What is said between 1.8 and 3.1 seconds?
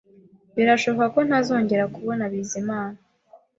kubona Bizimana